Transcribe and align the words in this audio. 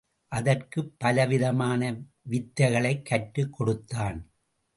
அதற்குப் 0.27 0.95
பலவிதமான 0.97 1.95
வித்தைகளைக் 2.29 3.05
கற்றுக் 3.05 3.53
கொடுத்தான். 3.53 4.31